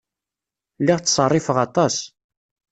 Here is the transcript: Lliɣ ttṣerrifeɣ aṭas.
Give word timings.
Lliɣ 0.81 0.99
ttṣerrifeɣ 0.99 1.57
aṭas. 1.65 1.95